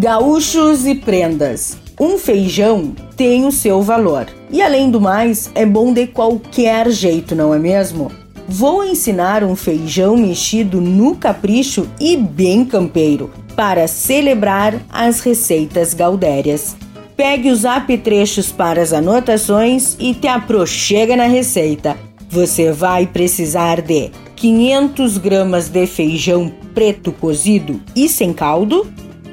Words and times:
Gaúchos 0.00 0.86
e 0.86 0.94
prendas. 0.94 1.76
Um 1.98 2.18
feijão 2.18 2.94
tem 3.16 3.44
o 3.44 3.50
seu 3.50 3.82
valor. 3.82 4.28
E 4.48 4.62
além 4.62 4.92
do 4.92 5.00
mais, 5.00 5.50
é 5.56 5.66
bom 5.66 5.92
de 5.92 6.06
qualquer 6.06 6.88
jeito, 6.88 7.34
não 7.34 7.52
é 7.52 7.58
mesmo? 7.58 8.12
Vou 8.46 8.84
ensinar 8.84 9.42
um 9.42 9.56
feijão 9.56 10.16
mexido 10.16 10.80
no 10.80 11.16
capricho 11.16 11.88
e 11.98 12.16
bem 12.16 12.64
campeiro 12.64 13.32
para 13.56 13.88
celebrar 13.88 14.80
as 14.88 15.18
receitas 15.18 15.94
gaudérias. 15.94 16.76
Pegue 17.16 17.50
os 17.50 17.64
apetrechos 17.64 18.52
para 18.52 18.80
as 18.80 18.92
anotações 18.92 19.96
e 19.98 20.14
te 20.14 20.28
aproxega 20.28 21.16
na 21.16 21.26
receita. 21.26 21.96
Você 22.30 22.70
vai 22.70 23.04
precisar 23.04 23.82
de 23.82 24.12
500 24.36 25.18
gramas 25.18 25.68
de 25.68 25.88
feijão 25.88 26.52
preto 26.72 27.10
cozido 27.10 27.80
e 27.96 28.08
sem 28.08 28.32
caldo, 28.32 28.86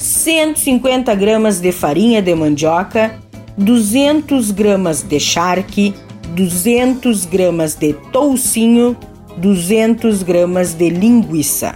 150 0.00 1.14
gramas 1.14 1.60
de 1.60 1.70
farinha 1.70 2.22
de 2.22 2.34
mandioca, 2.34 3.20
200 3.58 4.50
gramas 4.50 5.02
de 5.02 5.20
charque, 5.20 5.94
200 6.34 7.26
gramas 7.26 7.74
de 7.74 7.92
toucinho, 8.10 8.96
200 9.36 10.22
gramas 10.22 10.72
de 10.72 10.88
linguiça, 10.88 11.74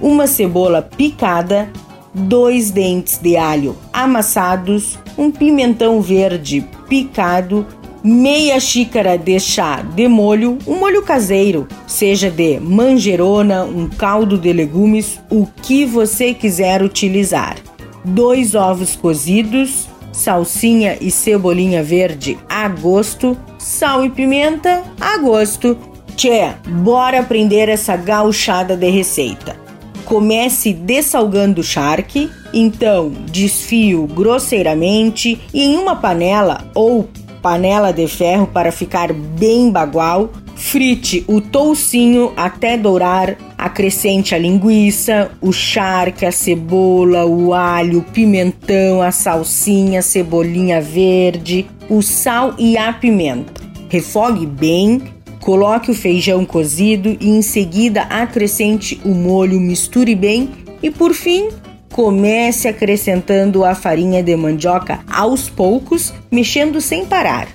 uma 0.00 0.26
cebola 0.26 0.80
picada, 0.80 1.68
dois 2.14 2.70
dentes 2.70 3.18
de 3.18 3.36
alho 3.36 3.76
amassados, 3.92 4.98
um 5.18 5.30
pimentão 5.30 6.00
verde 6.00 6.66
picado, 6.88 7.66
meia 8.06 8.60
xícara 8.60 9.18
de 9.18 9.40
chá 9.40 9.82
de 9.82 10.06
molho, 10.06 10.58
um 10.64 10.78
molho 10.78 11.02
caseiro, 11.02 11.66
seja 11.88 12.30
de 12.30 12.60
manjerona, 12.60 13.64
um 13.64 13.88
caldo 13.88 14.38
de 14.38 14.52
legumes, 14.52 15.20
o 15.28 15.44
que 15.44 15.84
você 15.84 16.32
quiser 16.32 16.84
utilizar. 16.84 17.56
Dois 18.04 18.54
ovos 18.54 18.94
cozidos, 18.94 19.88
salsinha 20.12 20.96
e 21.00 21.10
cebolinha 21.10 21.82
verde 21.82 22.38
a 22.48 22.68
gosto, 22.68 23.36
sal 23.58 24.04
e 24.04 24.10
pimenta 24.10 24.84
a 25.00 25.18
gosto. 25.18 25.76
Tchê, 26.14 26.52
bora 26.84 27.18
aprender 27.18 27.68
essa 27.68 27.96
gauchada 27.96 28.76
de 28.76 28.88
receita. 28.88 29.56
Comece 30.04 30.72
dessalgando 30.72 31.60
o 31.60 31.64
charque, 31.64 32.30
então 32.54 33.12
desfio 33.32 34.06
grosseiramente 34.06 35.40
e 35.52 35.64
em 35.64 35.76
uma 35.76 35.96
panela 35.96 36.70
ou 36.72 37.08
panela 37.46 37.92
de 37.92 38.08
ferro 38.08 38.48
para 38.48 38.72
ficar 38.72 39.12
bem 39.12 39.70
bagual, 39.70 40.32
frite 40.56 41.24
o 41.28 41.40
toucinho 41.40 42.32
até 42.36 42.76
dourar, 42.76 43.36
acrescente 43.56 44.34
a 44.34 44.38
linguiça, 44.38 45.30
o 45.40 45.52
charque, 45.52 46.26
a 46.26 46.32
cebola, 46.32 47.24
o 47.24 47.54
alho, 47.54 48.00
o 48.00 48.02
pimentão, 48.02 49.00
a 49.00 49.12
salsinha, 49.12 50.00
a 50.00 50.02
cebolinha 50.02 50.80
verde, 50.80 51.66
o 51.88 52.02
sal 52.02 52.52
e 52.58 52.76
a 52.76 52.92
pimenta. 52.92 53.62
Refogue 53.88 54.44
bem 54.44 55.14
Coloque 55.38 55.92
o 55.92 55.94
feijão 55.94 56.44
cozido 56.44 57.16
e 57.20 57.28
em 57.28 57.40
seguida 57.40 58.02
acrescente 58.02 59.00
o 59.04 59.10
molho, 59.10 59.60
misture 59.60 60.16
bem 60.16 60.50
e 60.82 60.90
por 60.90 61.14
fim 61.14 61.50
comece 61.96 62.68
acrescentando 62.68 63.64
a 63.64 63.74
farinha 63.74 64.22
de 64.22 64.36
mandioca 64.36 65.00
aos 65.10 65.48
poucos, 65.48 66.12
mexendo 66.30 66.78
sem 66.78 67.06
parar. 67.06 67.48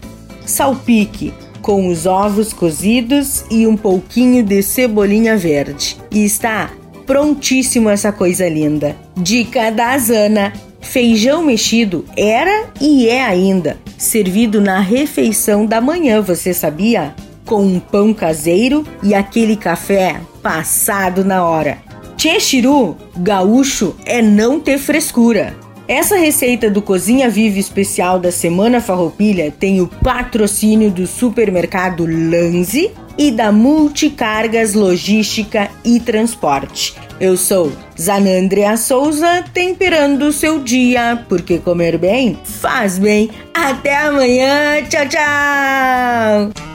Salpique 0.43 1.31
com 1.61 1.87
os 1.87 2.07
ovos 2.07 2.51
cozidos 2.51 3.45
e 3.51 3.67
um 3.67 3.77
pouquinho 3.77 4.43
de 4.43 4.63
cebolinha 4.63 5.37
verde. 5.37 5.95
E 6.11 6.25
está 6.25 6.71
prontíssimo 7.05 7.87
essa 7.87 8.11
coisa 8.11 8.49
linda. 8.49 8.95
Dica 9.15 9.71
da 9.71 9.95
Zana: 9.99 10.51
feijão 10.81 11.43
mexido 11.43 12.03
era 12.17 12.67
e 12.81 13.07
é 13.07 13.23
ainda 13.23 13.77
servido 13.95 14.59
na 14.59 14.79
refeição 14.79 15.67
da 15.67 15.79
manhã, 15.79 16.19
você 16.19 16.51
sabia? 16.51 17.13
com 17.45 17.63
um 17.63 17.79
pão 17.79 18.13
caseiro 18.13 18.85
e 19.03 19.13
aquele 19.13 19.57
café 19.57 20.21
passado 20.41 21.25
na 21.25 21.43
hora. 21.43 21.90
Tchechiru, 22.21 22.95
gaúcho, 23.17 23.95
é 24.05 24.21
não 24.21 24.59
ter 24.59 24.77
frescura. 24.77 25.55
Essa 25.87 26.17
receita 26.17 26.69
do 26.69 26.79
Cozinha 26.79 27.27
Vive 27.27 27.59
especial 27.59 28.19
da 28.19 28.31
Semana 28.31 28.79
Farroupilha 28.79 29.49
tem 29.49 29.81
o 29.81 29.87
patrocínio 29.87 30.91
do 30.91 31.07
supermercado 31.07 32.05
Lanzi 32.05 32.91
e 33.17 33.31
da 33.31 33.51
Multicargas 33.51 34.75
Logística 34.75 35.71
e 35.83 35.99
Transporte. 35.99 36.93
Eu 37.19 37.35
sou 37.35 37.71
Zanandrea 37.99 38.77
Souza, 38.77 39.43
temperando 39.51 40.27
o 40.27 40.31
seu 40.31 40.59
dia, 40.59 41.25
porque 41.27 41.57
comer 41.57 41.97
bem 41.97 42.37
faz 42.43 42.99
bem. 42.99 43.31
Até 43.51 43.97
amanhã, 43.97 44.83
tchau, 44.87 45.09
tchau! 45.09 46.70